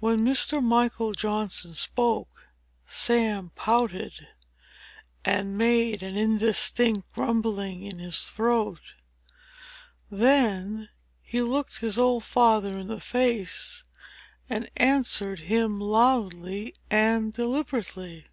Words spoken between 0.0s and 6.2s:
When Mr. Michael Johnson spoke, Sam pouted, and made an